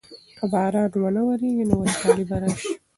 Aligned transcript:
که 0.37 0.43
باران 0.53 0.89
ونه 1.03 1.21
ورېږي 1.27 1.65
نو 1.69 1.75
وچکالي 1.81 2.23
به 2.29 2.37
راشي. 2.41 2.71